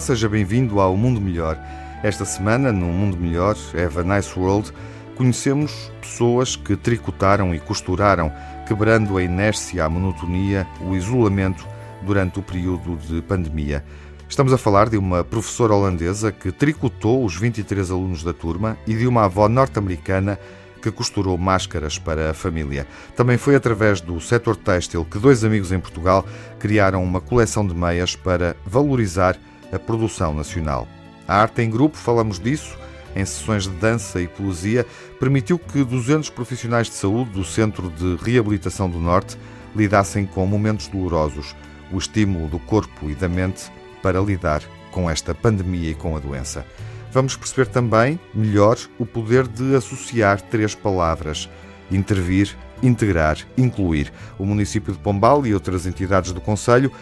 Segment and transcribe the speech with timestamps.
[0.00, 1.58] Seja bem-vindo ao Mundo Melhor.
[2.02, 4.72] Esta semana, no Mundo Melhor, Have a Nice World,
[5.16, 8.32] conhecemos pessoas que tricotaram e costuraram,
[8.66, 11.66] quebrando a inércia, a monotonia, o isolamento
[12.02, 13.84] durante o período de pandemia.
[14.28, 18.94] Estamos a falar de uma professora holandesa que tricotou os 23 alunos da turma e
[18.94, 20.38] de uma avó norte-americana
[20.80, 22.86] que costurou máscaras para a família.
[23.16, 26.24] Também foi através do setor têxtil que dois amigos em Portugal
[26.58, 29.36] criaram uma coleção de meias para valorizar
[29.72, 30.86] a produção nacional.
[31.26, 32.76] A arte em grupo, falamos disso,
[33.14, 34.86] em sessões de dança e poesia,
[35.18, 39.36] permitiu que 200 profissionais de saúde do Centro de Reabilitação do Norte
[39.74, 41.54] lidassem com momentos dolorosos,
[41.92, 43.70] o estímulo do corpo e da mente
[44.02, 46.64] para lidar com esta pandemia e com a doença.
[47.10, 51.48] Vamos perceber também, melhor, o poder de associar três palavras:
[51.90, 54.12] intervir, integrar, incluir.
[54.38, 56.92] O município de Pombal e outras entidades do Conselho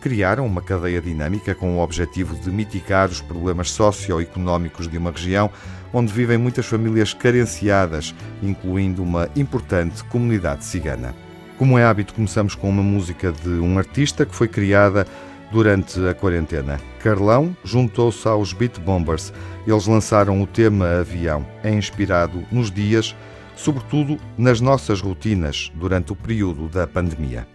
[0.00, 5.50] criaram uma cadeia dinâmica com o objetivo de mitigar os problemas socioeconómicos de uma região
[5.92, 11.14] onde vivem muitas famílias carenciadas, incluindo uma importante comunidade cigana.
[11.58, 15.06] Como é hábito, começamos com uma música de um artista que foi criada
[15.50, 16.78] durante a quarentena.
[17.02, 19.32] Carlão juntou-se aos Beat Bombers.
[19.66, 21.46] Eles lançaram o tema Avião.
[21.62, 23.16] É inspirado nos dias,
[23.54, 27.46] sobretudo nas nossas rotinas durante o período da pandemia.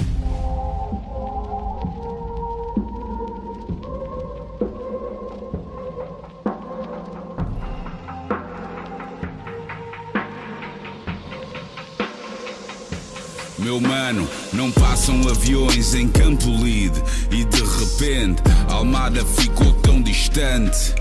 [14.52, 20.94] Não passam aviões em Campo Lide e de repente Almada ficou tão distante.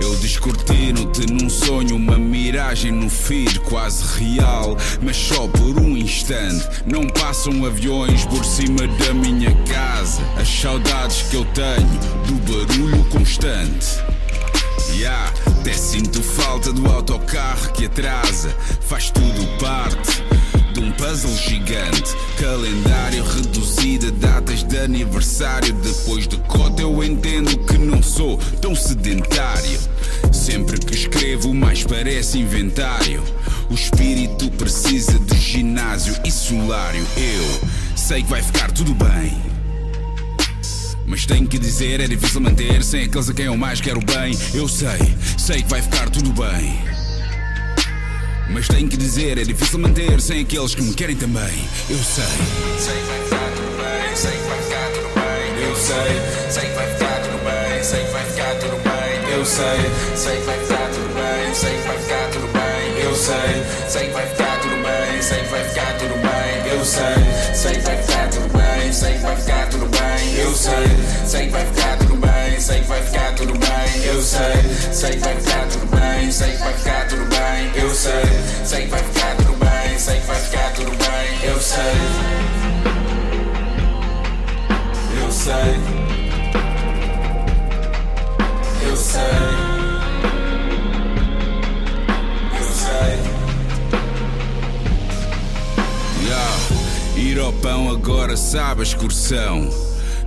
[0.00, 6.66] Eu descortino-te num sonho, uma miragem no feed quase real, mas só por um instante.
[6.84, 10.22] Não passam aviões por cima da minha casa.
[10.36, 13.86] As saudades que eu tenho do barulho constante.
[14.92, 18.48] Yeah, até sinto falta do autocarro que atrasa,
[18.80, 20.22] faz tudo parte
[20.76, 22.14] de um puzzle gigante.
[22.38, 25.72] Calendário reduzido, datas de aniversário.
[25.74, 29.80] Depois de cota, eu entendo que não sou tão sedentário.
[30.30, 33.22] Sempre que escrevo, mais parece inventário.
[33.70, 37.06] O espírito precisa de ginásio e solário.
[37.16, 39.34] Eu sei que vai ficar tudo bem.
[41.06, 44.36] Mas tenho que dizer, é difícil manter sem aqueles a quem eu mais quero bem.
[44.52, 46.95] Eu sei, sei que vai ficar tudo bem.
[48.48, 51.68] Mas tenho que dizer, é difícil manter sem aqueles que me querem também.
[51.90, 52.24] Eu sei.
[52.78, 55.62] Sei que vai ficar tudo bem, sei que vai ficar tudo bem.
[55.62, 59.32] Eu sei, sei que vai ficar tudo bem, sei que vai ficar tudo bem.
[59.32, 63.02] Eu sei, sei que vai ficar tudo bem, sei que vai ficar tudo bem.
[63.02, 66.72] Eu sei, sei que vai ficar tudo bem, sei que vai ficar tudo bem.
[66.72, 69.95] Eu sei, sei que vai ficar tudo bem, sei que vai ficar tudo bem.
[70.56, 70.72] Sei,
[71.26, 74.04] sei que vai ficar tudo bem, sei que vai ficar tudo bem.
[74.06, 77.82] Eu sei, sei que vai ficar tudo bem, sei que vai ficar tudo bem.
[77.82, 78.24] Eu sei,
[78.64, 81.50] sei que vai ficar tudo bem, sei que vai ficar tudo bem.
[81.50, 81.76] Eu sei.
[85.22, 85.80] Eu sei.
[88.88, 89.20] Eu sei.
[92.58, 93.18] Eu sei.
[96.24, 96.56] Yeah.
[97.14, 99.85] Ir ao pão agora sabe a excursão.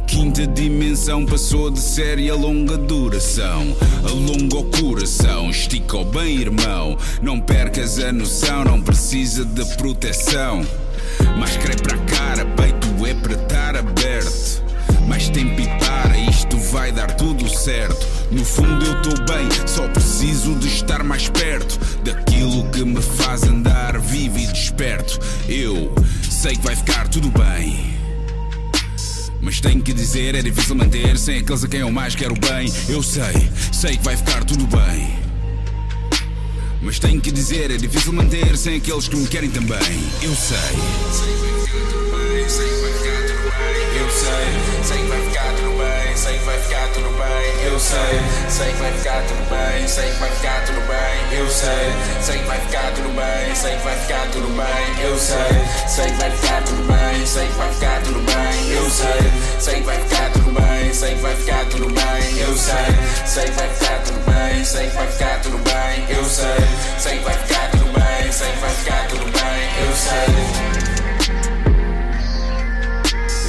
[0.10, 3.76] Quinta dimensão passou de série a longa duração.
[4.04, 6.98] Alonga o coração, estica o bem, irmão.
[7.22, 10.66] Não percas a noção, não precisa de proteção.
[11.38, 14.64] Máscara é para a cara, peito é para estar aberto.
[15.08, 18.08] Mais tempo e para, isto vai dar tudo certo.
[18.32, 23.44] No fundo eu tô bem, só preciso de estar mais perto daquilo que me faz
[23.44, 25.20] andar vivo e desperto.
[25.48, 25.94] Eu
[26.28, 27.99] sei que vai ficar tudo bem.
[29.42, 32.72] Mas tenho que dizer, é difícil manter sem aqueles a quem eu mais quero bem.
[32.90, 35.18] Eu sei, sei que vai ficar tudo bem.
[36.82, 39.78] Mas tenho que dizer, é difícil manter sem aqueles que me querem também.
[40.22, 40.58] Eu sei.
[41.12, 44.02] Sei que vai ficar tudo bem, sei que vai ficar tudo bem.
[44.02, 45.69] Eu sei, sei que vai ficar tudo bem,
[46.50, 47.66] vai ficar tudo bem.
[47.66, 51.38] Eu sei, sei que vai ficar tudo bem, sei que vai ficar tudo bem.
[51.38, 55.04] Eu sei, sei que vai ficar tudo bem, sei que vai ficar tudo bem.
[55.06, 55.38] Eu sei,
[55.88, 58.72] sei que vai ficar tudo bem, sei que vai ficar tudo bem.
[58.72, 62.40] Eu sei, sei que vai ficar tudo bem, sei que vai ficar tudo bem.
[62.40, 62.76] Eu sei,
[63.26, 66.18] sei que vai ficar tudo bem, sei que vai ficar tudo bem.
[66.18, 66.58] Eu sei,
[66.98, 69.70] sei que vai ficar tudo bem, sei que vai ficar tudo bem.
[69.86, 70.30] Eu sei.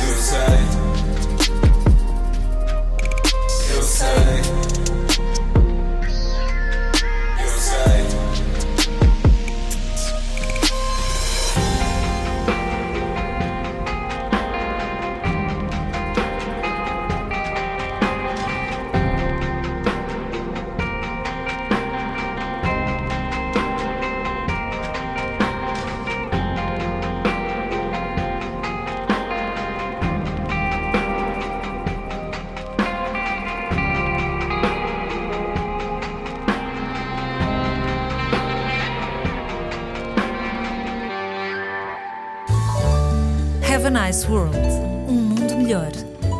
[0.06, 0.59] Eu sei.
[4.02, 4.59] Eu
[44.10, 44.58] Nice World.
[45.06, 45.92] Um mundo melhor.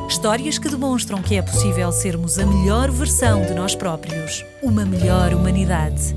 [0.08, 4.44] Histórias que demonstram que é possível sermos a melhor versão de nós próprios.
[4.60, 6.16] Uma melhor humanidade.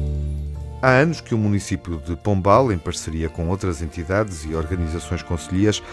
[0.82, 5.84] Há anos que o município de Pombal, em parceria com outras entidades e organizações concelhias,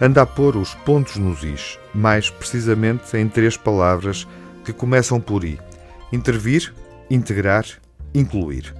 [0.00, 4.28] anda a pôr os pontos nos is, mais precisamente em três palavras
[4.64, 5.58] que começam por i:
[6.12, 6.72] intervir,
[7.10, 7.64] integrar,
[8.14, 8.72] incluir.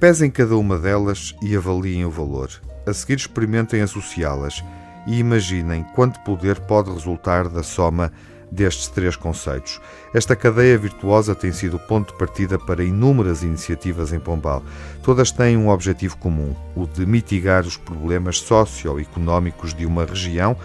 [0.00, 2.48] Pesem cada uma delas e avaliem o valor.
[2.86, 4.64] A seguir, experimentem associá-las
[5.08, 8.12] e imaginem quanto poder pode resultar da soma
[8.52, 9.80] destes três conceitos.
[10.14, 14.62] Esta cadeia virtuosa tem sido ponto de partida para inúmeras iniciativas em Pombal.
[15.02, 20.56] Todas têm um objetivo comum, o de mitigar os problemas socioeconómicos de uma região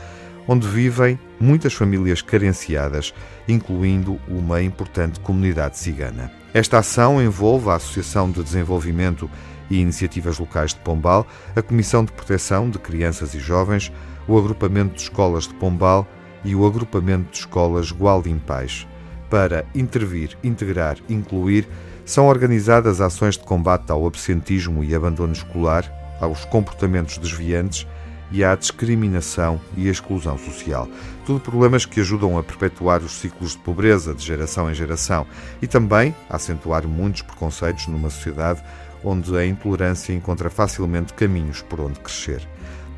[0.45, 3.13] onde vivem muitas famílias carenciadas,
[3.47, 6.29] incluindo uma importante comunidade cigana.
[6.53, 9.29] Esta ação envolve a Associação de Desenvolvimento
[9.69, 11.25] e Iniciativas Locais de Pombal,
[11.55, 13.91] a Comissão de Proteção de Crianças e Jovens,
[14.27, 16.07] o Agrupamento de Escolas de Pombal
[16.43, 18.87] e o Agrupamento de Escolas Gualdim Pais.
[19.29, 21.67] Para intervir, integrar, incluir,
[22.05, 27.87] são organizadas ações de combate ao absentismo e abandono escolar, aos comportamentos desviantes
[28.31, 30.87] e à discriminação e exclusão social.
[31.25, 35.25] Tudo problemas que ajudam a perpetuar os ciclos de pobreza de geração em geração
[35.61, 38.61] e também a acentuar muitos preconceitos numa sociedade
[39.03, 42.47] onde a intolerância encontra facilmente caminhos por onde crescer.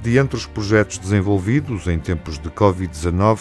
[0.05, 3.39] De entre os projetos desenvolvidos em tempos de Covid-19,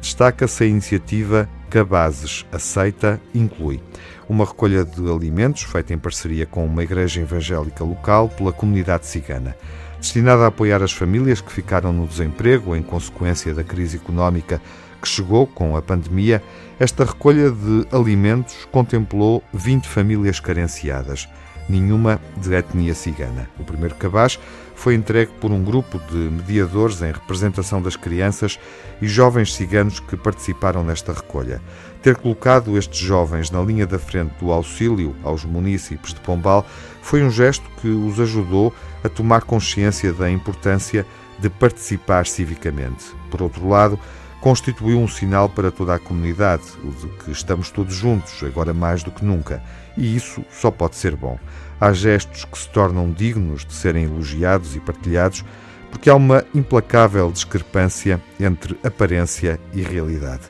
[0.00, 3.82] destaca-se a iniciativa Cabazes Aceita Inclui,
[4.26, 9.54] uma recolha de alimentos feita em parceria com uma igreja evangélica local pela comunidade cigana.
[10.00, 14.58] Destinada a apoiar as famílias que ficaram no desemprego em consequência da crise económica
[15.02, 16.42] que chegou com a pandemia,
[16.80, 21.28] esta recolha de alimentos contemplou 20 famílias carenciadas
[21.68, 23.48] nenhuma de etnia cigana.
[23.58, 24.38] O primeiro cabaz
[24.76, 28.60] foi entregue por um grupo de mediadores em representação das crianças
[29.02, 31.60] e jovens ciganos que participaram nesta recolha.
[32.02, 36.64] Ter colocado estes jovens na linha da frente do auxílio aos munícipes de Pombal
[37.02, 41.04] foi um gesto que os ajudou a tomar consciência da importância
[41.38, 43.06] de participar civicamente.
[43.30, 43.98] Por outro lado,
[44.46, 49.02] constituiu um sinal para toda a comunidade, o de que estamos todos juntos, agora mais
[49.02, 49.60] do que nunca.
[49.96, 51.36] E isso só pode ser bom.
[51.80, 55.44] Há gestos que se tornam dignos de serem elogiados e partilhados,
[55.90, 60.44] porque há uma implacável discrepância entre aparência e realidade.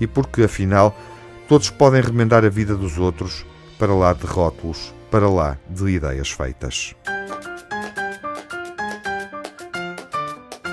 [0.00, 0.96] E porque, afinal,
[1.48, 3.44] todos podem remendar a vida dos outros
[3.80, 6.94] para lá de rótulos, para lá de ideias feitas.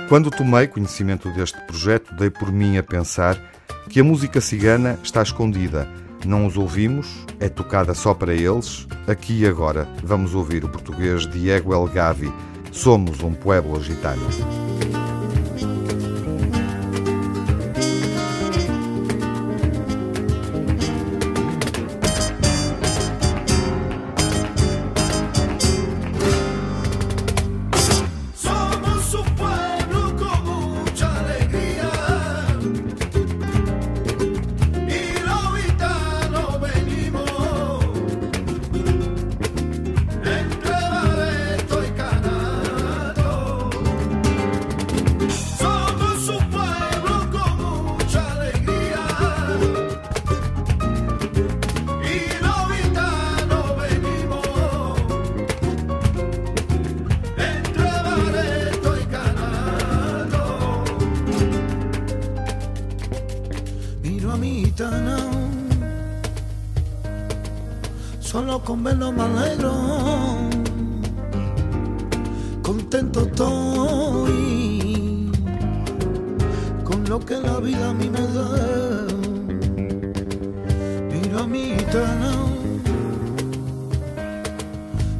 [0.07, 3.37] Quando tomei conhecimento deste projeto, dei por mim a pensar
[3.89, 5.85] que a música cigana está escondida.
[6.25, 8.87] Não os ouvimos, é tocada só para eles.
[9.05, 12.31] Aqui e agora vamos ouvir o português Diego El Gavi.
[12.71, 14.27] Somos um pueblo gitano.
[68.67, 69.71] Con verlo me alegro,
[72.61, 74.31] contento estoy
[76.83, 79.07] con lo que la vida a mí me da.
[81.13, 82.33] Mira a mi gitana,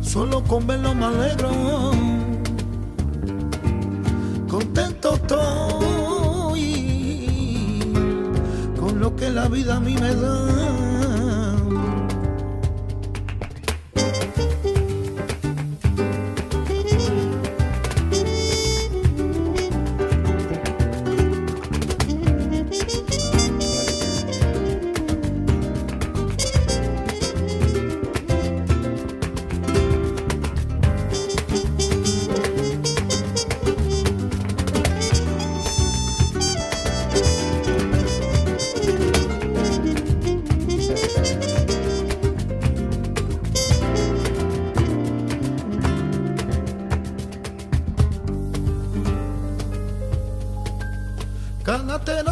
[0.01, 1.49] solo con verlo me alegro,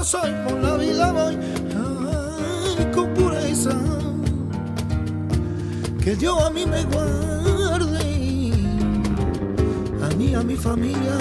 [0.05, 1.35] soy, por la vida voy
[1.73, 3.71] ay, con pureza.
[6.03, 8.53] Que Dios a mí me guarde,
[10.03, 11.17] a mí, a mi familia.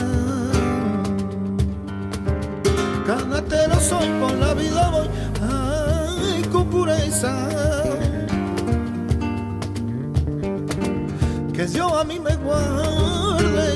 [3.07, 5.09] Carretero soy, por la vida voy
[5.41, 7.49] ay, con pureza.
[11.55, 13.69] Que Dios a mí me guarde,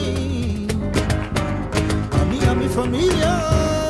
[2.13, 3.88] a mí, a mi familia.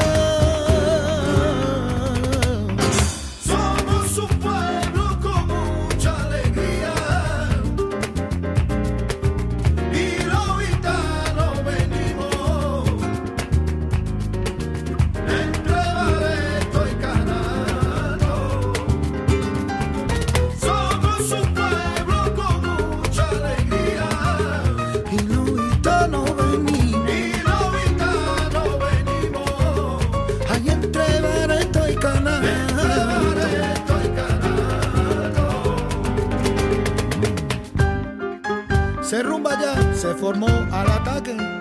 [39.08, 41.57] Se rumba ya, se formó al ataque.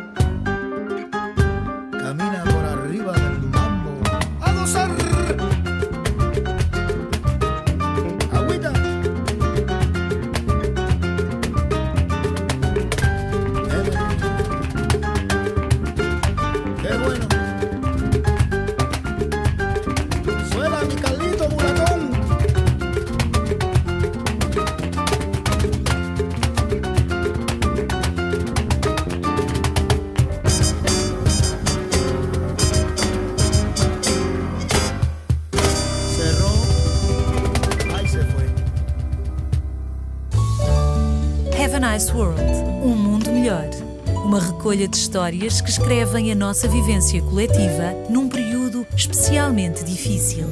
[44.78, 50.46] Uma recolha de histórias que escrevem a nossa vivência coletiva num período especialmente difícil.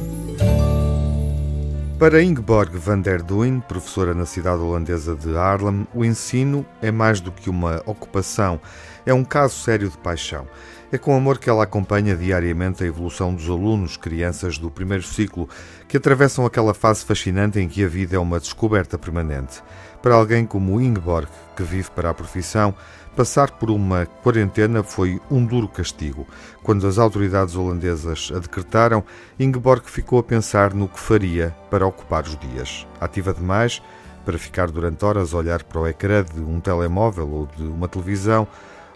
[1.99, 7.21] Para Ingeborg van der Duin, professora na cidade holandesa de Haarlem, o ensino é mais
[7.21, 8.59] do que uma ocupação,
[9.05, 10.47] é um caso sério de paixão.
[10.95, 15.49] É com amor que ela acompanha diariamente a evolução dos alunos, crianças do primeiro ciclo,
[15.89, 19.61] que atravessam aquela fase fascinante em que a vida é uma descoberta permanente.
[20.01, 22.73] Para alguém como Ingeborg, que vive para a profissão,
[23.13, 26.25] passar por uma quarentena foi um duro castigo.
[26.63, 29.03] Quando as autoridades holandesas a decretaram,
[29.37, 32.87] Ingeborg ficou a pensar no que faria para ocupar os dias.
[33.01, 33.81] Ativa demais,
[34.23, 37.89] para ficar durante horas a olhar para o ecrã de um telemóvel ou de uma
[37.89, 38.47] televisão,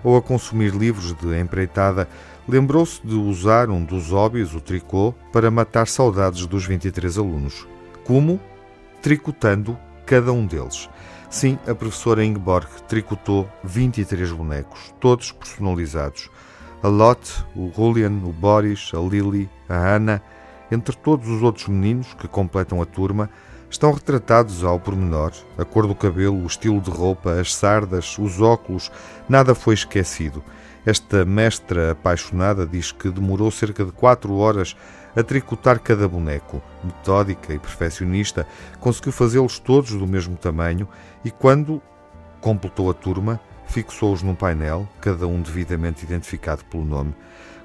[0.03, 2.07] ou a consumir livros de empreitada,
[2.47, 7.67] lembrou-se de usar um dos hobbies, o tricô, para matar saudades dos 23 alunos.
[8.03, 8.39] Como?
[9.01, 10.89] Tricotando cada um deles.
[11.29, 16.29] Sim, a professora Ingeborg tricotou 23 bonecos, todos personalizados.
[16.81, 20.23] A Lotte, o Julian, o Boris, a Lily, a Ana,
[20.71, 23.29] entre todos os outros meninos que completam a turma,
[23.69, 25.31] estão retratados ao pormenor.
[25.57, 28.91] A cor do cabelo, o estilo de roupa, as sardas, os óculos,
[29.27, 30.43] nada foi esquecido.
[30.85, 34.75] Esta mestra apaixonada diz que demorou cerca de quatro horas
[35.15, 36.61] a tricotar cada boneco.
[36.83, 38.47] Metódica e perfeccionista,
[38.79, 40.87] conseguiu fazê-los todos do mesmo tamanho
[41.23, 41.81] e, quando
[42.39, 47.13] completou a turma, fixou-os num painel, cada um devidamente identificado pelo nome.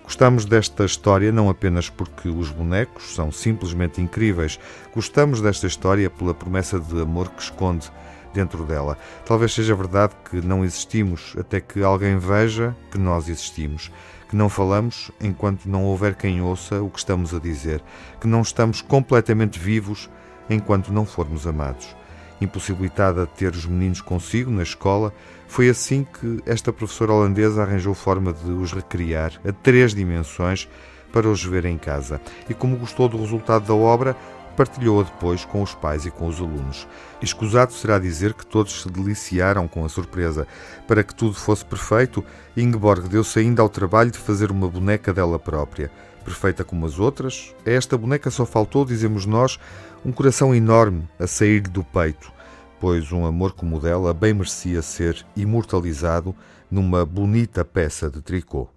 [0.04, 4.60] Gostamos desta história não apenas porque os bonecos são simplesmente incríveis,
[4.94, 7.90] gostamos desta história pela promessa de amor que esconde
[8.34, 8.98] dentro dela.
[9.24, 13.90] Talvez seja verdade que não existimos até que alguém veja que nós existimos,
[14.28, 17.82] que não falamos enquanto não houver quem ouça o que estamos a dizer,
[18.20, 20.10] que não estamos completamente vivos
[20.50, 21.96] enquanto não formos amados.
[22.40, 25.12] Impossibilitada de ter os meninos consigo na escola,
[25.46, 30.68] foi assim que esta professora holandesa arranjou forma de os recriar a três dimensões
[31.12, 32.20] para os ver em casa.
[32.48, 34.16] E como gostou do resultado da obra,
[34.56, 36.86] partilhou-a depois com os pais e com os alunos.
[37.20, 40.46] Escusado será dizer que todos se deliciaram com a surpresa.
[40.86, 42.24] Para que tudo fosse perfeito,
[42.56, 45.90] Ingeborg deu-se ainda ao trabalho de fazer uma boneca dela própria.
[46.24, 49.58] Perfeita como as outras, a esta boneca só faltou, dizemos nós,
[50.04, 52.32] um coração enorme a sair do peito,
[52.78, 56.34] pois um amor como o dela bem merecia ser imortalizado
[56.70, 58.68] numa bonita peça de tricô.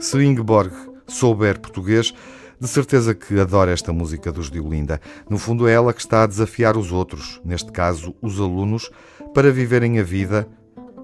[0.00, 0.72] Se Ingeborg
[1.06, 2.12] souber português,
[2.58, 5.00] de certeza que adora esta música dos Diolinda.
[5.28, 8.90] No fundo, é ela que está a desafiar os outros, neste caso os alunos,
[9.34, 10.48] para viverem a vida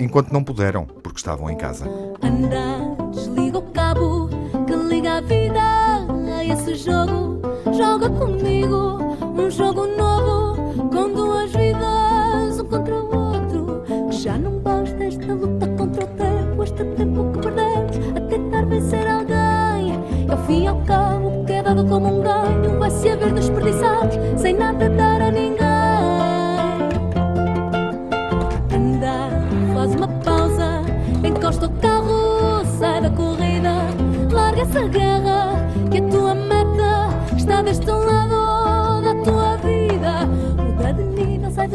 [0.00, 1.86] enquanto não puderam, porque estavam em casa.
[2.22, 4.28] Anda, desliga o cabo
[4.66, 7.21] que liga a vida a esse jogo.
[7.82, 13.82] Joga comigo um jogo novo com duas vidas, um contra o outro.
[14.12, 19.04] Já não basta esta luta contra o tempo, este tempo que perdemos a tentar vencer
[19.08, 19.98] alguém.
[20.30, 21.44] Eu fui ao como um
[22.22, 22.41] ganho,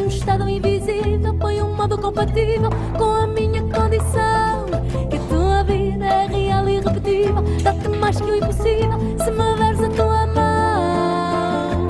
[0.08, 4.64] um estado invisível, põe um modo compatível com a minha condição.
[5.10, 9.82] Que tua vida é real e irrepetível, dá-te mais que o impossível se me deres
[9.82, 11.88] a tua mão.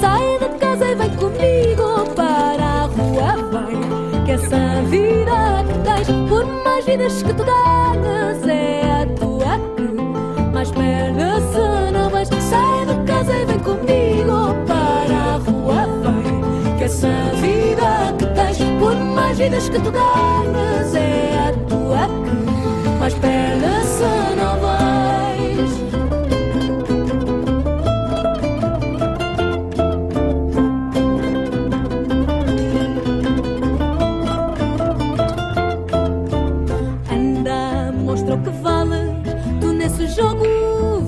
[0.00, 4.24] Sai de casa e vem comigo para a rua, vem.
[4.24, 9.25] Que essa vida que tens, por mais vidas que tu ganhas, é a tua
[19.36, 25.70] mais vidas que tu ganhas, é a tua que mais perdes se não vais.
[37.10, 39.10] Anda, mostra o que vales.
[39.60, 40.44] Tu nesse jogo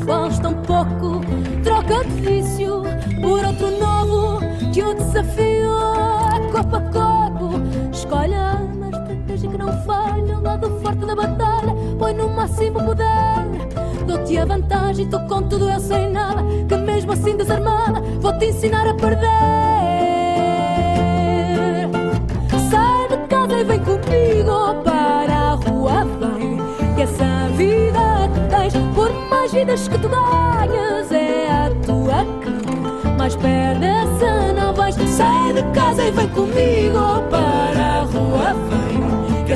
[0.05, 1.21] vales tão pouco.
[1.65, 2.83] Troca de vício
[3.23, 4.41] por outro novo.
[4.73, 5.58] Que o desafio
[11.99, 13.07] Põe no máximo poder.
[14.07, 16.43] Dou-te a vantagem, tu com tudo eu sei nada.
[16.69, 19.27] Que mesmo assim desarmada, vou-te ensinar a perder.
[22.71, 26.59] Sai de casa e vem comigo para a rua, vem.
[26.95, 33.19] Que essa vida que tens, por mais vidas que tu ganhas, é a tua que
[33.19, 34.95] mais perdes não vais.
[34.95, 38.88] Sai de casa e vem comigo para a rua, vem.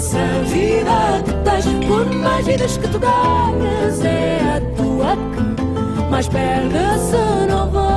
[0.03, 6.27] Essa vida que tens, por mais vidas que tu ganhas, é a tua que mais
[6.27, 7.92] perdes se não vais.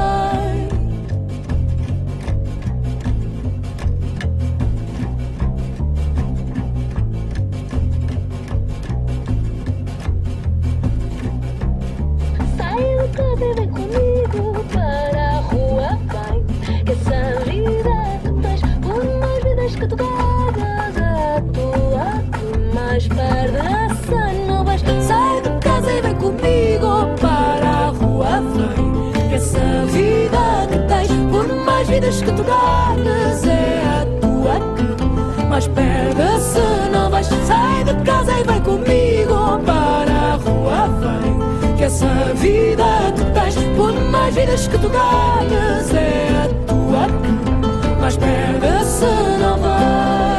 [32.26, 34.56] Que tu ganhas, é a tua
[35.38, 37.28] que mais perdes se não vais.
[37.28, 41.76] Sai de casa e vem comigo para a rua, vem.
[41.78, 42.86] Que essa vida
[43.16, 49.06] que tens, por mais vidas que tu ganhas, é a tua que mais perdes se
[49.40, 50.35] não vais.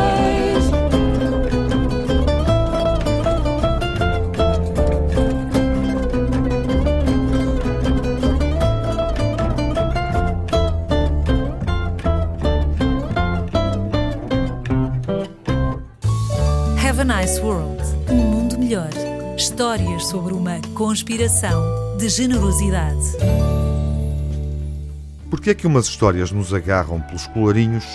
[19.57, 23.17] Histórias sobre uma conspiração de generosidade.
[25.31, 27.87] Porquê é que umas histórias nos agarram pelos colorinhos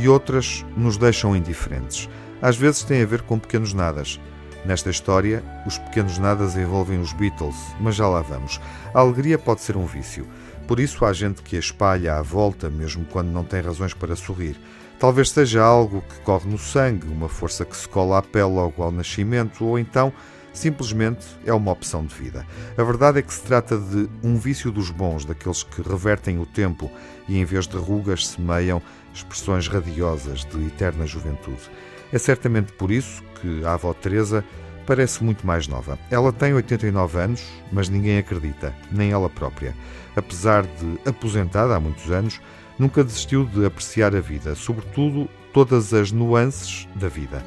[0.00, 2.08] e outras nos deixam indiferentes?
[2.40, 4.20] Às vezes tem a ver com pequenos nadas.
[4.64, 8.60] Nesta história, os pequenos nadas envolvem os Beatles, mas já lá vamos.
[8.94, 10.24] A alegria pode ser um vício.
[10.68, 14.14] Por isso há gente que a espalha à volta, mesmo quando não tem razões para
[14.14, 14.56] sorrir.
[15.00, 18.80] Talvez seja algo que corre no sangue, uma força que se cola à pele logo
[18.84, 20.12] ao nascimento, ou então
[20.52, 22.46] simplesmente é uma opção de vida.
[22.76, 26.46] A verdade é que se trata de um vício dos bons, daqueles que revertem o
[26.46, 26.90] tempo
[27.28, 28.82] e em vez de rugas semeiam
[29.14, 31.70] expressões radiosas de eterna juventude.
[32.12, 34.44] É certamente por isso que a avó Teresa
[34.86, 35.98] parece muito mais nova.
[36.10, 39.74] Ela tem 89 anos, mas ninguém acredita, nem ela própria.
[40.16, 42.40] Apesar de aposentada há muitos anos,
[42.78, 47.44] nunca desistiu de apreciar a vida, sobretudo todas as nuances da vida.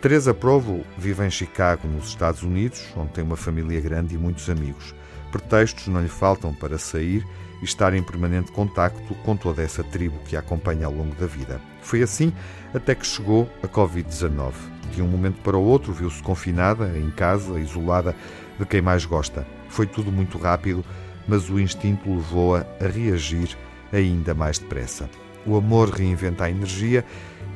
[0.00, 4.48] Teresa Provo vive em Chicago, nos Estados Unidos, onde tem uma família grande e muitos
[4.48, 4.94] amigos.
[5.30, 7.22] Pretextos não lhe faltam para sair
[7.60, 11.26] e estar em permanente contacto com toda essa tribo que a acompanha ao longo da
[11.26, 11.60] vida.
[11.82, 12.32] Foi assim
[12.72, 14.54] até que chegou a Covid-19.
[14.90, 18.16] De um momento para o outro viu-se confinada, em casa, isolada
[18.58, 19.46] de quem mais gosta.
[19.68, 20.82] Foi tudo muito rápido,
[21.28, 23.54] mas o instinto levou-a a reagir
[23.92, 25.10] ainda mais depressa.
[25.44, 27.04] O amor reinventa a energia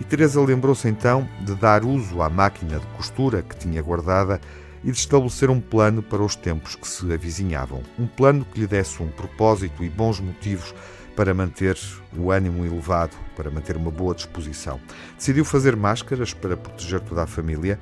[0.01, 4.41] e Teresa lembrou-se então de dar uso à máquina de costura que tinha guardada
[4.83, 7.83] e de estabelecer um plano para os tempos que se avizinhavam.
[7.99, 10.75] Um plano que lhe desse um propósito e bons motivos
[11.17, 11.79] para manter
[12.17, 14.81] o ânimo elevado, para manter uma boa disposição.
[15.17, 17.79] Decidiu fazer máscaras para proteger toda a família,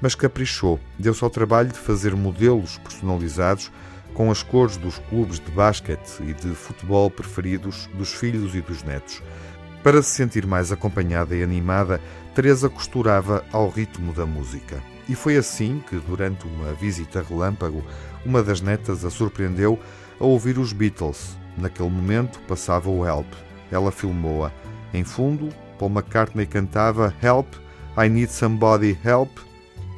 [0.00, 0.78] mas caprichou.
[0.98, 3.70] Deu-se ao trabalho de fazer modelos personalizados
[4.14, 8.82] com as cores dos clubes de basquete e de futebol preferidos dos filhos e dos
[8.82, 9.22] netos.
[9.82, 12.00] Para se sentir mais acompanhada e animada,
[12.34, 14.82] Teresa costurava ao ritmo da música.
[15.08, 17.82] E foi assim que, durante uma visita relâmpago,
[18.26, 19.78] uma das netas a surpreendeu
[20.20, 21.36] a ouvir os Beatles.
[21.56, 23.26] Naquele momento passava o Help.
[23.70, 24.52] Ela filmou-a.
[24.92, 27.54] Em fundo, Paul McCartney cantava Help,
[27.96, 29.38] I Need Somebody Help,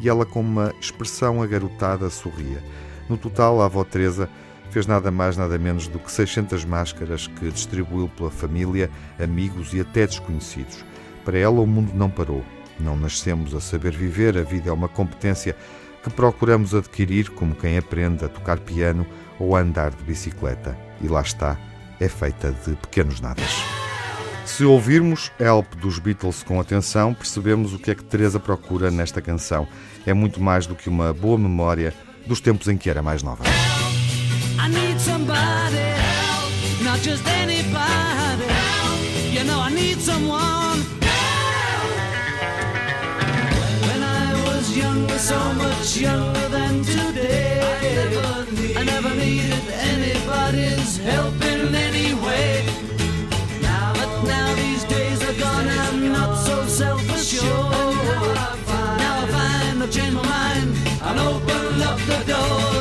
[0.00, 2.62] e ela, com uma expressão agarotada, sorria.
[3.08, 4.28] No total, a avó Teresa
[4.70, 9.80] fez nada mais nada menos do que 600 máscaras que distribuiu pela família, amigos e
[9.80, 10.84] até desconhecidos.
[11.24, 12.44] Para ela, o mundo não parou.
[12.78, 15.54] Não nascemos a saber viver, a vida é uma competência
[16.02, 19.06] que procuramos adquirir como quem aprende a tocar piano
[19.38, 20.76] ou a andar de bicicleta.
[21.00, 21.58] E lá está,
[21.98, 23.62] é feita de pequenos nadas.
[24.46, 29.20] Se ouvirmos Help dos Beatles com atenção, percebemos o que é que Teresa procura nesta
[29.20, 29.68] canção.
[30.04, 31.94] É muito mais do que uma boa memória
[32.26, 33.44] dos tempos em que era mais nova.
[34.62, 36.52] I need somebody help,
[36.84, 39.00] not just anybody help.
[39.34, 41.90] You know I need someone help.
[43.88, 47.62] When I was younger, so much younger than today,
[48.76, 52.66] I never, needed anybody's help in any way.
[53.62, 57.96] But now these days are gone, I'm not so self-assured.
[59.02, 62.79] Now I find I've changed my mind, I'll open up the doors.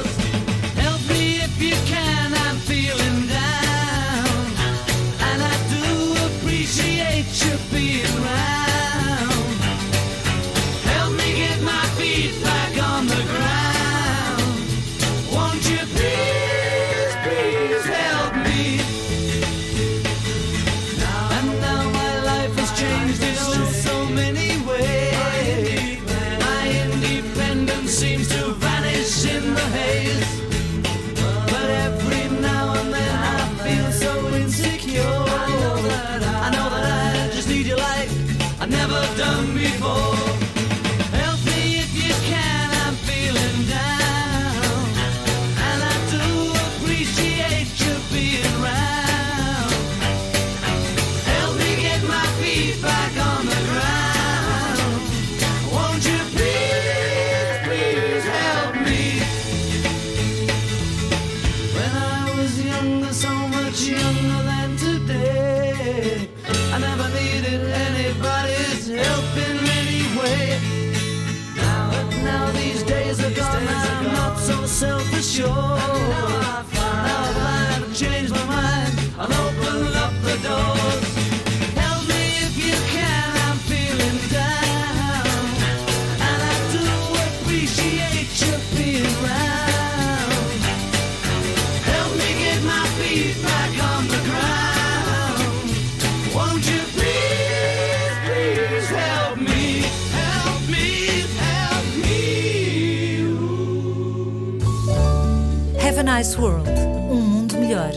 [106.20, 106.70] Nice World
[107.10, 107.94] um mundo melhor.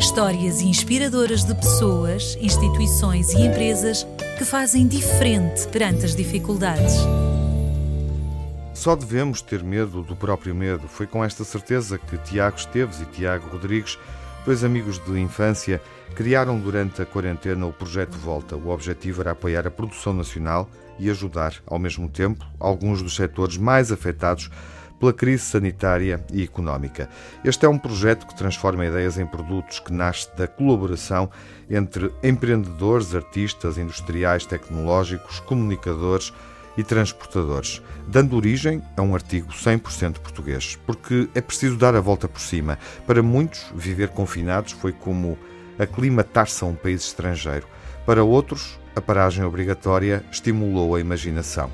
[0.00, 4.06] Histórias inspiradoras de pessoas, instituições e empresas
[4.38, 6.94] que fazem diferente perante as dificuldades.
[8.72, 10.88] Só devemos ter medo do próprio medo.
[10.88, 13.98] Foi com esta certeza que Tiago Esteves e Tiago Rodrigues,
[14.46, 15.78] dois amigos de infância,
[16.14, 18.56] criaram durante a quarentena o projeto Volta.
[18.56, 20.66] O objetivo era apoiar a produção nacional
[20.98, 24.50] e ajudar, ao mesmo tempo, alguns dos setores mais afetados
[24.98, 27.08] pela crise sanitária e económica.
[27.44, 31.30] Este é um projeto que transforma ideias em produtos que nasce da colaboração
[31.68, 36.32] entre empreendedores, artistas, industriais, tecnológicos, comunicadores
[36.76, 42.28] e transportadores, dando origem a um artigo 100% português, porque é preciso dar a volta
[42.28, 42.78] por cima.
[43.06, 45.38] Para muitos, viver confinados foi como
[45.78, 47.66] aclimatar-se a um país estrangeiro.
[48.04, 51.70] Para outros, a paragem obrigatória estimulou a imaginação.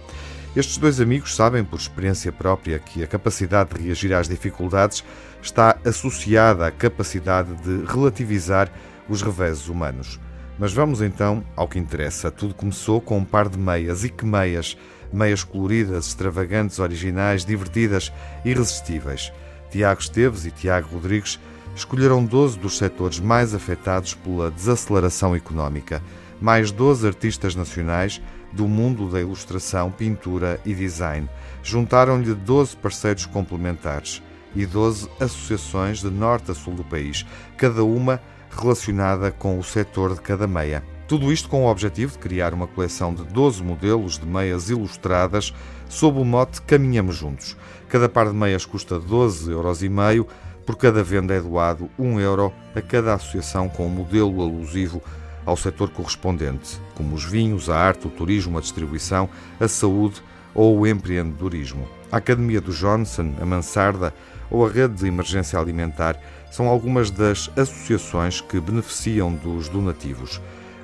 [0.55, 5.03] Estes dois amigos sabem, por experiência própria, que a capacidade de reagir às dificuldades
[5.41, 8.71] está associada à capacidade de relativizar
[9.09, 10.21] os reveses humanos.
[10.59, 12.31] Mas vamos então ao que interessa.
[12.31, 14.05] Tudo começou com um par de meias.
[14.05, 14.77] E que meias?
[15.11, 18.13] Meias coloridas, extravagantes, originais, divertidas,
[18.45, 19.33] irresistíveis.
[19.71, 21.41] Tiago Esteves e Tiago Rodrigues
[21.75, 26.03] escolheram 12 dos setores mais afetados pela desaceleração económica.
[26.39, 28.21] Mais 12 artistas nacionais
[28.53, 31.29] do mundo da ilustração, pintura e design.
[31.63, 34.23] Juntaram-lhe 12 parceiros complementares
[34.55, 37.25] e 12 associações de norte a sul do país,
[37.57, 40.83] cada uma relacionada com o setor de cada meia.
[41.09, 45.53] Tudo isto com o objetivo de criar uma coleção de 12 modelos de meias ilustradas
[45.89, 47.57] sob o mote Caminhamos Juntos.
[47.89, 50.27] Cada par de meias custa 12,5 euros
[50.65, 55.03] Por cada venda é doado um euro a cada associação com um modelo alusivo
[55.45, 59.29] ao setor correspondente, como os vinhos, a arte, o turismo, a distribuição,
[59.59, 60.23] a saúde
[60.55, 61.89] ou o empreendedorismo.
[62.11, 64.15] A Academia do Johnson, a Mansarda
[64.51, 66.19] ou a Rede de Emergência Alimentar
[66.51, 70.41] são algumas das associações que beneficiam dos donativos.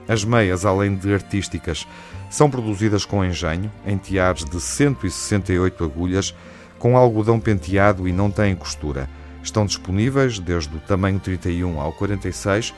[0.09, 1.87] As meias, além de artísticas,
[2.31, 6.35] são produzidas com engenho, em tiares de 168 agulhas,
[6.79, 9.09] com algodão penteado e não têm costura.
[9.43, 12.75] Estão disponíveis desde o tamanho 31 ao 46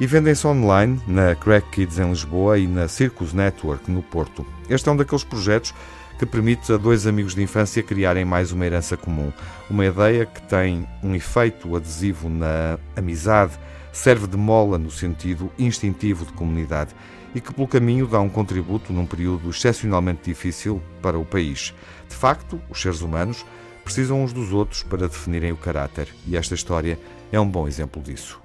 [0.00, 4.46] e vendem-se online na Crack Kids em Lisboa e na Circus Network no Porto.
[4.68, 5.74] Este é um daqueles projetos
[6.18, 9.32] que permite a dois amigos de infância criarem mais uma herança comum.
[9.68, 13.58] Uma ideia que tem um efeito adesivo na amizade,
[13.92, 16.94] serve de mola no sentido instintivo de comunidade
[17.34, 21.74] e que, pelo caminho, dá um contributo num período excepcionalmente difícil para o país.
[22.08, 23.44] De facto, os seres humanos
[23.84, 26.98] precisam uns dos outros para definirem o caráter e esta história
[27.30, 28.41] é um bom exemplo disso.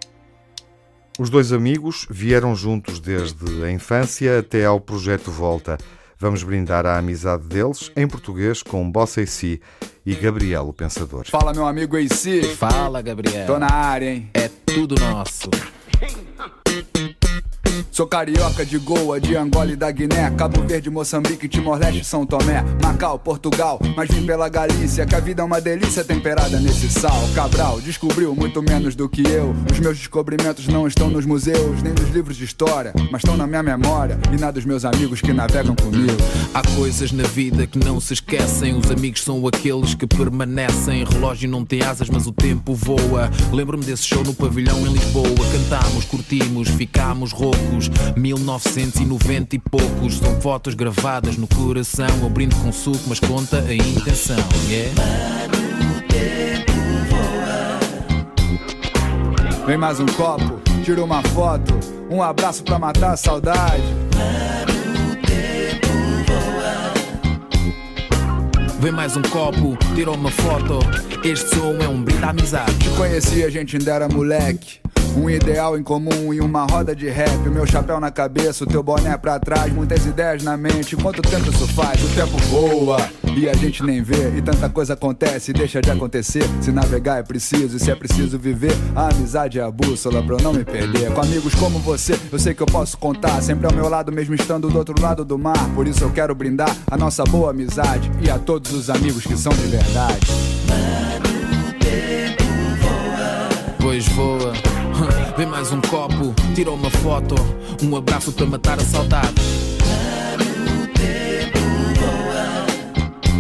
[1.17, 5.77] Os dois amigos vieram juntos desde a infância até ao projeto Volta.
[6.19, 9.60] Vamos brindar a amizade deles em português com Bossa AC
[10.06, 11.25] e Gabriel, o Pensador.
[11.27, 12.43] Fala, meu amigo AC.
[12.56, 13.47] Fala, Gabriel.
[13.47, 14.30] Tô na área, hein?
[14.34, 15.49] É tudo nosso.
[17.91, 22.63] Sou carioca de Goa, de Angola e da Guiné, Cabo Verde, Moçambique, Timor-Leste, São Tomé,
[22.83, 27.27] Macau, Portugal, mas vim pela Galícia, que a vida é uma delícia temperada nesse sal.
[27.33, 29.55] Cabral descobriu muito menos do que eu.
[29.71, 33.47] Os meus descobrimentos não estão nos museus, nem nos livros de história, mas estão na
[33.47, 36.17] minha memória e na dos meus amigos que navegam comigo.
[36.53, 38.75] Há coisas na vida que não se esquecem.
[38.75, 41.03] Os amigos são aqueles que permanecem.
[41.03, 43.29] Relógio não tem asas, mas o tempo voa.
[43.51, 45.27] Lembro-me desse show no pavilhão em Lisboa.
[45.51, 47.76] Cantámos, curtimos, ficámos roucos.
[48.15, 50.17] 1990 e poucos.
[50.17, 52.07] São fotos gravadas no coração.
[52.21, 54.37] Eu brindo com suco, mas conta a intenção.
[54.67, 54.93] Yeah?
[59.67, 61.77] Vem mais um copo, tira uma foto,
[62.09, 63.83] um abraço pra matar a saudade.
[68.79, 70.79] Vem mais um copo, tira uma foto.
[71.21, 72.73] Este som é um brinde à amizade.
[72.77, 74.79] Te conheci, a gente ainda era moleque.
[75.17, 77.36] Um ideal em comum e uma roda de rap.
[77.47, 79.73] O meu chapéu na cabeça, o teu boné pra trás.
[79.73, 80.95] Muitas ideias na mente.
[80.95, 82.03] Quanto tempo isso faz?
[82.03, 82.97] O tempo voa
[83.36, 84.38] e a gente nem vê.
[84.38, 86.43] E tanta coisa acontece e deixa de acontecer.
[86.62, 90.36] Se navegar é preciso e se é preciso viver, a amizade é a bússola pra
[90.36, 91.12] eu não me perder.
[91.12, 93.41] Com amigos como você, eu sei que eu posso contar.
[93.41, 95.67] Sempre ao meu lado, mesmo estando do outro lado do mar.
[95.73, 99.36] Por isso eu quero brindar a nossa boa amizade e a todos os amigos que
[99.36, 100.27] são de verdade.
[103.80, 104.66] Pois voa.
[105.38, 107.36] Vem mais um copo, tira uma foto.
[107.84, 109.36] Um abraço para matar a saudade.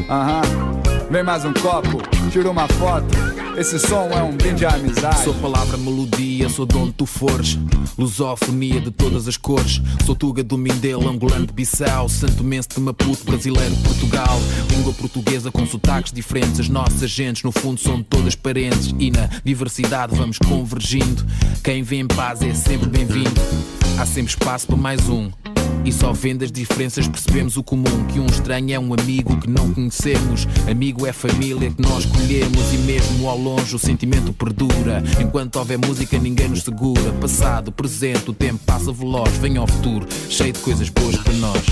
[0.07, 0.41] Aham.
[1.09, 1.97] Vem mais um copo,
[2.31, 3.26] tira uma foto.
[3.57, 5.23] Esse som é um brinde à amizade.
[5.23, 7.57] Sou palavra, melodia, sou de onde tu fores.
[7.97, 9.81] Lusofonia de todas as cores.
[10.05, 12.07] Sou Tuga do Mindelo, angolano de Bissau.
[12.07, 14.39] Santo Mense de Maputo, brasileiro de Portugal.
[14.69, 16.59] Língua portuguesa com sotaques diferentes.
[16.59, 18.93] As nossas gentes, no fundo, são todas parentes.
[18.99, 21.25] E na diversidade vamos convergindo.
[21.63, 23.41] Quem vem em paz é sempre bem-vindo.
[23.97, 25.31] Há sempre espaço para mais um.
[25.87, 29.49] E só vendo as diferenças percebemos o comum Que um estranho é um amigo que
[29.49, 35.01] não conhecemos Amigo é família que nós escolhemos E mesmo ao longe o sentimento perdura
[35.17, 40.05] Enquanto houver música ninguém nos segura Passado, presente, o tempo passa veloz Vem ao futuro,
[40.29, 41.63] cheio de coisas boas para nós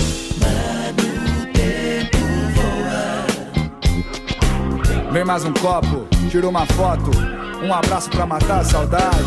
[5.12, 7.10] Vem mais um copo, tira uma foto.
[7.64, 9.24] Um abraço pra matar a saudade.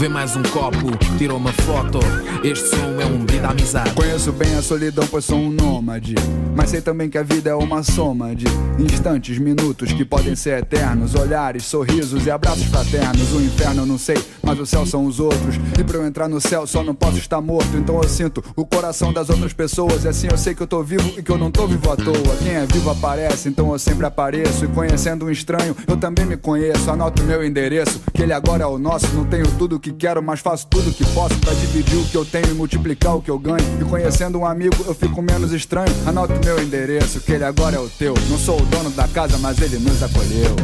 [0.00, 1.98] Vem mais um copo, tira uma foto
[2.42, 6.14] Este som é um brinde à amizade Conheço bem a solidão, pois sou um nômade.
[6.56, 8.46] Mas sei também que a vida é uma soma de
[8.78, 11.14] instantes, minutos que podem ser eternos.
[11.14, 13.32] Olhares, sorrisos e abraços fraternos.
[13.32, 15.56] O inferno eu não sei, mas o céu são os outros.
[15.78, 17.76] E pra eu entrar no céu só não posso estar morto.
[17.76, 20.04] Então eu sinto o coração das outras pessoas.
[20.04, 21.96] E assim eu sei que eu tô vivo e que eu não tô vivo à
[21.96, 22.36] toa.
[22.42, 24.64] Quem é vivo aparece, então eu sempre apareço.
[24.64, 26.90] E conhecendo um estranho, eu também me conheço.
[26.90, 29.06] Anoto meu endereço, que ele agora é o nosso.
[29.14, 32.04] Não tenho tudo o que quero, mas faço tudo o que posso pra dividir o
[32.04, 33.64] que eu tenho e multiplicar o que eu ganho.
[33.80, 35.92] E conhecendo um amigo, eu fico menos estranho.
[36.06, 38.14] Anoto meu endereço, que ele agora é o teu.
[38.28, 40.56] Não sou o dono da casa, mas ele nos acolheu.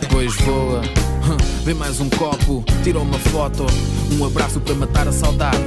[0.00, 0.82] Depois voa
[1.64, 3.66] Vem mais um copo, tira uma foto
[4.12, 5.58] Um abraço para matar a saudade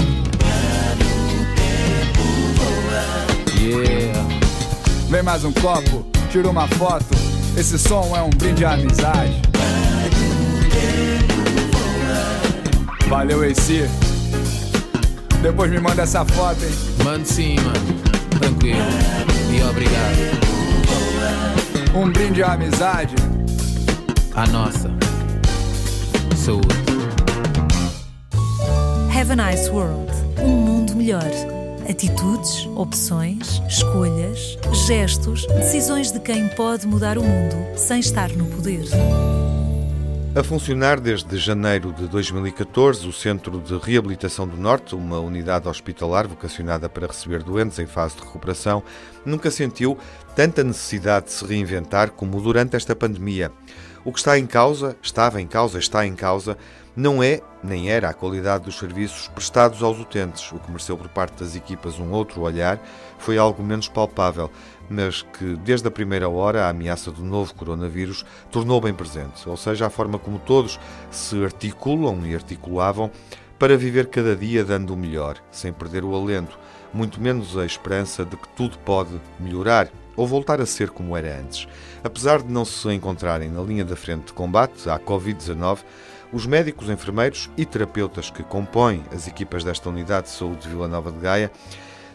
[3.60, 4.18] Yeah
[5.10, 7.06] Vem mais um copo, tira uma foto.
[7.58, 9.42] Esse som é um brinde à amizade.
[13.10, 13.90] Valeu, AC.
[15.42, 16.72] Depois me manda essa foto, hein?
[17.04, 17.98] Mano sim, mano
[18.38, 18.82] Tranquilo
[19.52, 20.48] e obrigado.
[21.96, 23.16] Um brinde à amizade.
[24.36, 24.92] A nossa.
[26.36, 26.68] Saúde.
[29.18, 30.12] Have a nice world.
[30.40, 31.24] Um mundo melhor.
[31.90, 38.86] Atitudes, opções, escolhas, gestos, decisões de quem pode mudar o mundo sem estar no poder.
[40.38, 46.28] A funcionar desde janeiro de 2014, o Centro de Reabilitação do Norte, uma unidade hospitalar
[46.28, 48.84] vocacionada para receber doentes em fase de recuperação,
[49.26, 49.98] nunca sentiu
[50.36, 53.52] tanta necessidade de se reinventar como durante esta pandemia.
[54.08, 56.58] O que está em causa, estava em causa, está em causa,
[56.96, 60.50] não é nem era a qualidade dos serviços prestados aos utentes.
[60.54, 62.80] O que mereceu por parte das equipas um outro olhar
[63.18, 64.50] foi algo menos palpável,
[64.90, 69.58] mas que desde a primeira hora a ameaça do novo coronavírus tornou bem presente, ou
[69.58, 70.80] seja, a forma como todos
[71.12, 73.12] se articulam e articulavam
[73.60, 76.58] para viver cada dia dando o melhor, sem perder o alento,
[76.94, 81.40] muito menos a esperança de que tudo pode melhorar ou voltar a ser como era
[81.40, 81.68] antes.
[82.04, 85.80] Apesar de não se encontrarem na linha da frente de combate à Covid-19,
[86.34, 90.88] os médicos, enfermeiros e terapeutas que compõem as equipas desta unidade de saúde de Vila
[90.88, 91.50] Nova de Gaia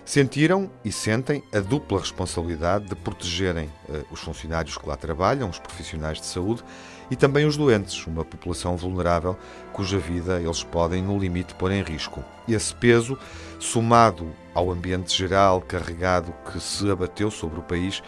[0.05, 5.59] sentiram e sentem a dupla responsabilidade de protegerem uh, os funcionários que lá trabalham, os
[5.59, 6.63] profissionais de saúde
[7.11, 9.37] e também os doentes, uma população vulnerável
[9.73, 12.25] cuja vida eles podem, no limite, pôr em risco.
[12.49, 13.17] Esse peso,
[13.59, 18.03] somado ao ambiente geral carregado que se abateu sobre o país,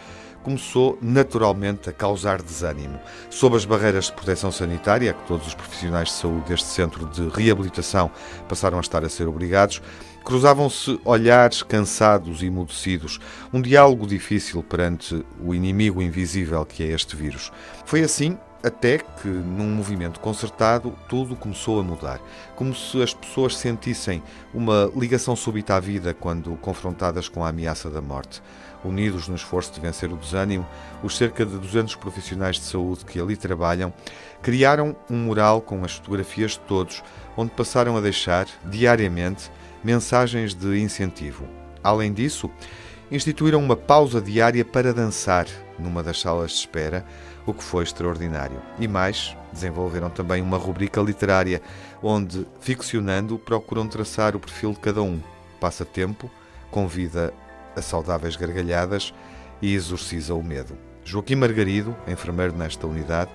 [0.45, 2.99] começou naturalmente a causar desânimo.
[3.31, 7.27] Sob as barreiras de proteção sanitária, que todos os profissionais de saúde deste centro de
[7.29, 8.11] reabilitação
[8.47, 9.81] passaram a estar a ser obrigados,
[10.23, 13.19] cruzavam-se olhares cansados e emudecidos,
[13.51, 17.51] um diálogo difícil perante o inimigo invisível que é este vírus.
[17.83, 22.19] Foi assim até que, num movimento concertado, tudo começou a mudar.
[22.55, 27.91] Como se as pessoas sentissem uma ligação súbita à vida quando confrontadas com a ameaça
[27.91, 28.41] da morte.
[28.83, 30.65] Unidos no esforço de vencer o desânimo,
[31.03, 33.93] os cerca de 200 profissionais de saúde que ali trabalham
[34.41, 37.03] criaram um mural com as fotografias de todos,
[37.37, 39.51] onde passaram a deixar, diariamente,
[39.83, 41.47] mensagens de incentivo.
[41.83, 42.49] Além disso,
[43.11, 45.45] instituíram uma pausa diária para dançar
[45.77, 47.05] numa das salas de espera,
[47.45, 48.61] o que foi extraordinário.
[48.79, 51.61] E mais, desenvolveram também uma rubrica literária,
[52.01, 55.19] onde, ficcionando, procuram traçar o perfil de cada um.
[55.59, 56.29] Passa tempo,
[56.71, 57.33] convida
[57.75, 59.13] a saudáveis gargalhadas
[59.61, 60.77] e exorciza o medo.
[61.03, 63.31] Joaquim Margarido, enfermeiro nesta unidade,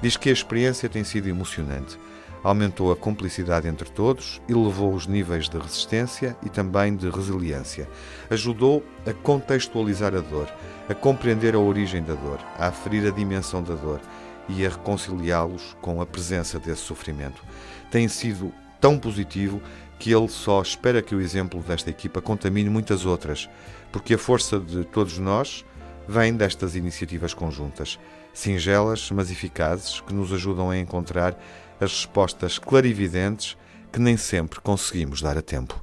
[0.00, 1.98] diz que a experiência tem sido emocionante.
[2.42, 7.88] Aumentou a cumplicidade entre todos, elevou os níveis de resistência e também de resiliência.
[8.30, 10.48] Ajudou a contextualizar a dor,
[10.88, 14.00] a compreender a origem da dor, a aferir a dimensão da dor
[14.48, 17.42] e a reconciliá-los com a presença desse sofrimento.
[17.90, 19.60] Tem sido tão positivo
[19.98, 23.50] que ele só espera que o exemplo desta equipa contamine muitas outras,
[23.92, 25.64] porque a força de todos nós
[26.08, 27.98] vem destas iniciativas conjuntas,
[28.32, 31.38] singelas mas eficazes, que nos ajudam a encontrar
[31.80, 33.56] as respostas clarividentes
[33.92, 35.82] que nem sempre conseguimos dar a tempo.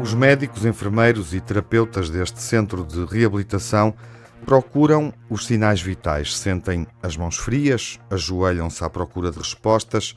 [0.00, 3.94] Os médicos, enfermeiros e terapeutas deste centro de reabilitação
[4.44, 10.16] procuram os sinais vitais, sentem as mãos frias, ajoelham-se à procura de respostas.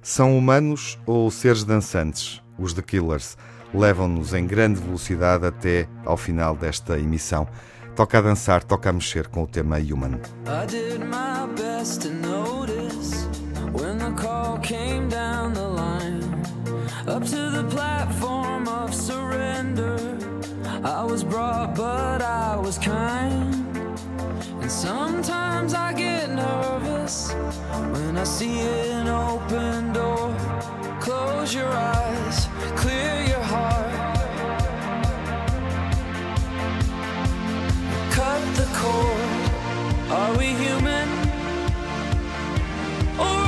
[0.00, 2.42] São humanos ou seres dançantes?
[2.58, 3.36] Os The Killers
[3.74, 7.46] levam-nos em grande velocidade até ao final desta emissão.
[7.94, 10.20] Toca a dançar, toca a mexer com o tema Human.
[10.46, 12.47] I did my best to notice
[13.80, 16.22] when the call came down the line
[17.06, 19.96] up to the platform of surrender.
[20.84, 23.54] I was brought, but I was kind.
[24.60, 27.32] And sometimes I get nervous
[27.92, 30.34] when I see an open door.
[31.00, 34.18] Close your eyes, clear your heart.
[38.10, 39.30] Cut the cord.
[40.10, 41.08] Are we human?
[43.18, 43.47] Or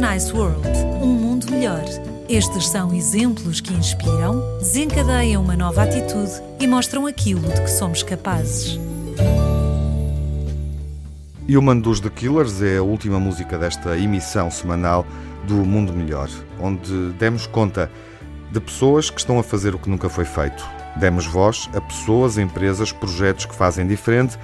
[0.00, 0.66] Nice World
[1.02, 1.84] um mundo melhor.
[2.26, 8.02] Estes são exemplos que inspiram, desencadeiam uma nova atitude e mostram aquilo de que somos
[8.02, 8.80] capazes.
[11.46, 15.04] Human dos The Killers é a última música desta emissão semanal
[15.46, 17.90] do Mundo Melhor, onde demos conta
[18.50, 20.66] de pessoas que estão a fazer o que nunca foi feito.
[20.96, 24.38] Demos voz a pessoas, empresas, projetos que fazem diferente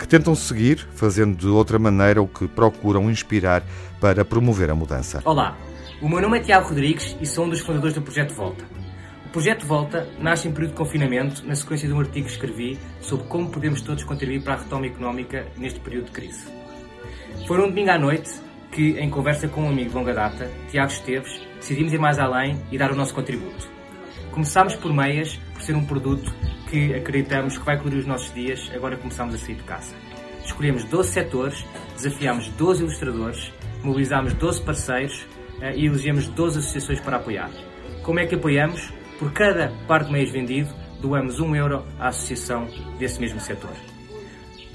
[0.00, 3.62] que tentam seguir, fazendo de outra maneira o que procuram inspirar
[4.00, 5.20] para promover a mudança.
[5.26, 5.58] Olá,
[6.00, 8.64] o meu nome é Tiago Rodrigues e sou um dos fundadores do Projeto Volta.
[9.26, 12.78] O Projeto Volta nasce em período de confinamento, na sequência de um artigo que escrevi
[13.02, 16.46] sobre como podemos todos contribuir para a retoma económica neste período de crise.
[17.46, 18.30] Foi um domingo à noite
[18.72, 22.58] que, em conversa com um amigo de longa data, Tiago Esteves, decidimos ir mais além
[22.72, 23.79] e dar o nosso contributo.
[24.32, 26.32] Começámos por meias, por ser um produto
[26.68, 29.94] que acreditamos que vai colorir os nossos dias agora que começamos a sair de casa.
[30.44, 31.64] Escolhemos 12 setores,
[31.96, 33.52] desafiámos 12 ilustradores,
[33.82, 35.26] mobilizámos 12 parceiros
[35.60, 37.50] eh, e elegemos 12 associações para apoiar.
[38.02, 38.92] Como é que apoiamos?
[39.18, 42.68] Por cada par de meias vendido, doamos 1 euro à associação
[42.98, 43.72] desse mesmo setor.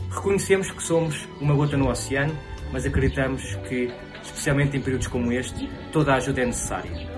[0.10, 2.38] Reconhecemos que somos uma gota no oceano,
[2.74, 3.89] mas acreditamos que,
[4.22, 7.14] especialmente em períodos como este, toda a ajuda é necessária.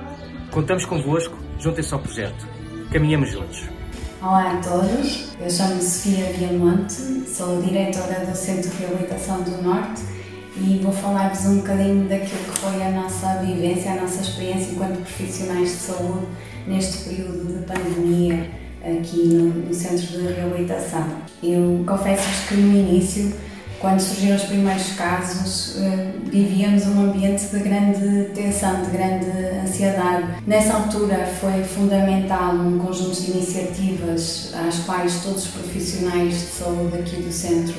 [0.58, 2.48] Contamos convosco, juntem-se ao projeto.
[2.92, 3.66] Caminhamos juntos.
[4.20, 6.96] Olá a todos, eu chamo-me Sofia Viamonte,
[7.30, 10.02] sou diretora do Centro de Reabilitação do Norte
[10.60, 14.98] e vou falar-vos um bocadinho daquilo que foi a nossa vivência, a nossa experiência enquanto
[14.98, 16.26] profissionais de saúde
[16.66, 18.50] neste período de pandemia
[18.82, 21.08] aqui no, no Centro de Reabilitação.
[21.44, 23.32] Eu confesso-vos que no início
[23.80, 29.30] quando surgiram os primeiros casos, eh, vivíamos um ambiente de grande tensão, de grande
[29.64, 30.28] ansiedade.
[30.46, 36.98] Nessa altura foi fundamental um conjunto de iniciativas às quais todos os profissionais de saúde
[36.98, 37.76] aqui do centro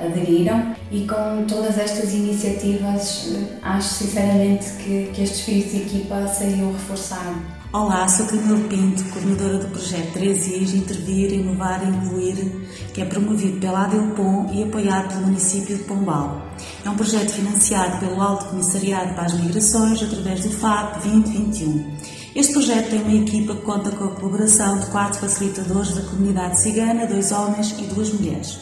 [0.00, 6.26] aderiram e com todas estas iniciativas eh, acho sinceramente que, que este espírito de equipa
[6.26, 7.63] saiu reforçado.
[7.74, 13.58] Olá, sou Camilo Pinto, coordenadora do projeto 3IS Intervir, Inovar e Incluir, que é promovido
[13.58, 16.52] pela Adelpom e apoiado pelo município de Pombal.
[16.84, 21.96] É um projeto financiado pelo Alto Comissariado para as Migrações através do FAP 2021.
[22.36, 26.62] Este projeto tem uma equipa que conta com a colaboração de quatro facilitadores da comunidade
[26.62, 28.56] cigana, dois homens e duas mulheres.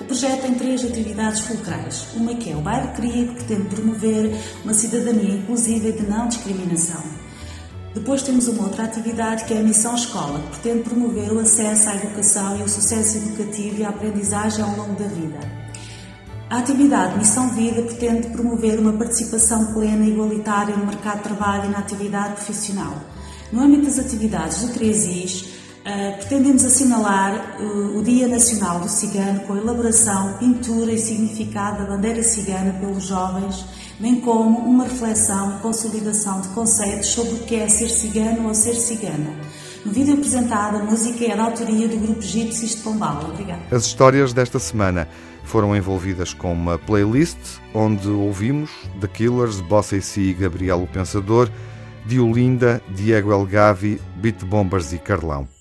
[0.00, 2.08] O projeto tem três atividades fulcrais.
[2.16, 6.26] Uma que é o Bairro Cria, que pretende promover uma cidadania inclusiva e de não
[6.26, 7.25] discriminação.
[7.96, 11.88] Depois temos uma outra atividade que é a Missão Escola, que pretende promover o acesso
[11.88, 15.38] à educação e o sucesso educativo e a aprendizagem ao longo da vida.
[16.50, 21.64] A atividade Missão Vida pretende promover uma participação plena e igualitária no mercado de trabalho
[21.64, 23.00] e na atividade profissional.
[23.50, 25.46] No âmbito das atividades do 3IS,
[25.86, 31.84] uh, pretendemos assinalar uh, o Dia Nacional do Cigano com a elaboração, pintura e significado
[31.84, 33.64] da bandeira cigana pelos jovens
[33.98, 38.54] bem como uma reflexão e consolidação de conceitos sobre o que é ser cigano ou
[38.54, 39.34] ser cigana.
[39.84, 43.30] No vídeo apresentado, a música é da autoria do grupo Gypsies de Pombal.
[43.30, 43.62] Obrigada.
[43.70, 45.08] As histórias desta semana
[45.44, 47.38] foram envolvidas com uma playlist
[47.72, 48.70] onde ouvimos
[49.00, 51.48] The Killers, Bossa e Gabriel o Pensador,
[52.04, 55.55] Diolinda, Diego Elgavi, Beat Bombers e Carlão.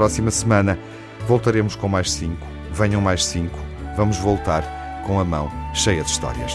[0.00, 0.78] Próxima semana
[1.28, 2.46] Voltaremos com mais cinco.
[2.72, 3.58] Venham mais cinco.
[3.98, 4.64] Vamos voltar
[5.06, 6.54] com a mão cheia de histórias.